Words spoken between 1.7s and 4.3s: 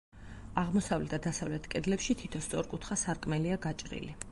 კედლებში თითო სწორკუთხა სარკმელია გაჭრილი.